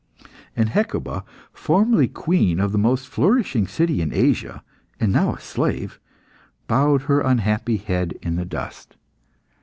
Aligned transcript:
And 0.55 0.69
Hecuba, 0.69 1.23
formerly 1.53 2.07
queen 2.07 2.59
of 2.59 2.71
the 2.71 2.79
most 2.79 3.07
flourishing 3.07 3.67
city 3.67 4.01
in 4.01 4.11
Asia, 4.11 4.63
and 4.99 5.11
now 5.11 5.35
a 5.35 5.39
slave, 5.39 5.99
bowed 6.65 7.03
her 7.03 7.21
unhappy 7.21 7.77
head 7.77 8.17
in 8.23 8.35
the 8.35 8.43
dust. 8.45 8.95